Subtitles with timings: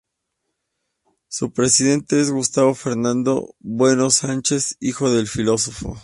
[1.27, 5.95] Su presidente es Gustavo Fernando Bueno Sánchez, hijo del filósofo.